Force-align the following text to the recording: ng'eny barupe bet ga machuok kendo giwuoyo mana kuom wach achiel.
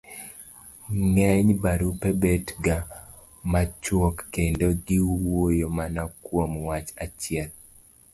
ng'eny 1.07 1.51
barupe 1.63 2.09
bet 2.21 2.45
ga 2.65 2.77
machuok 3.51 4.15
kendo 4.33 4.67
giwuoyo 4.85 5.67
mana 5.77 6.01
kuom 6.23 6.51
wach 6.67 6.89
achiel. 7.05 7.49